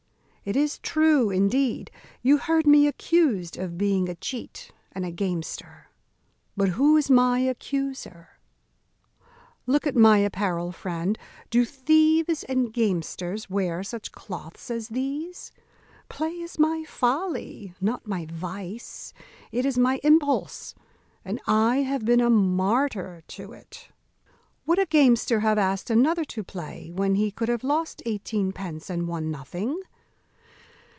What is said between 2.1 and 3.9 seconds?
you heard me accused of